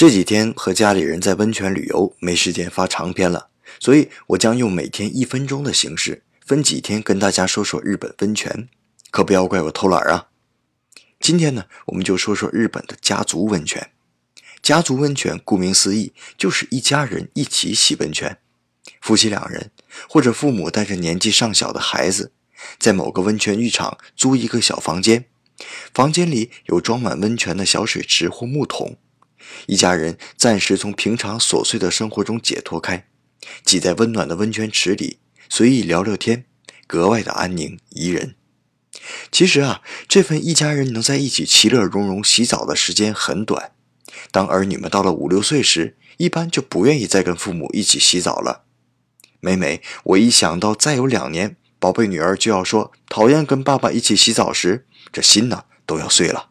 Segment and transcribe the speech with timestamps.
[0.00, 8.70] 这几天和家里人在温泉旅游，没时间发长篇了，所以我将用每天一分钟的形式，分几天跟大家说说日本温泉，
[9.10, 10.28] 可不要怪我偷懒啊。
[11.20, 13.90] 今天呢，我们就说说日本的家族温泉。
[14.62, 18.38] 家族温泉顾名思义，就是一家人一起洗温泉，
[19.02, 19.70] 夫妻两人
[20.08, 22.32] 或者父母带着年纪尚小的孩子，
[22.78, 25.26] 在某个温泉浴场租一个小房间，
[25.92, 28.96] 房间里有装满温泉的小水池或木桶。
[29.66, 33.06] 一家人暂时从平常琐碎的生活中解脱开，
[33.64, 36.44] 挤在温暖的温泉池里，随意聊聊天，
[36.86, 38.36] 格外的安宁宜人。
[39.30, 43.72] 其实啊，这份一家人能在一起其乐融融洗澡的时间很短。
[44.30, 48.64] 当儿女们到了五六岁时，一般就不愿意再跟父母一起洗澡了。
[49.40, 56.50] 每每我一想到再有两年，宝贝女儿就要说讨厌跟爸爸一起洗澡时，这心呢都要碎了。